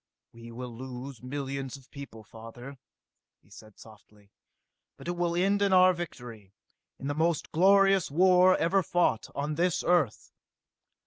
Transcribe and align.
"We 0.33 0.51
will 0.51 0.75
lose 0.75 1.21
millions 1.21 1.77
of 1.77 1.91
people, 1.91 2.23
father," 2.23 2.79
he 3.43 3.51
said 3.51 3.77
softly. 3.77 4.31
"But 4.97 5.07
it 5.07 5.11
will 5.15 5.35
end 5.35 5.61
in 5.61 5.73
our 5.73 5.93
victory, 5.93 6.55
in 6.97 7.05
the 7.05 7.13
most 7.13 7.51
glorious 7.51 8.09
war 8.09 8.57
ever 8.57 8.81
fought 8.81 9.27
on 9.35 9.53
this 9.53 9.83
Earth!" 9.83 10.31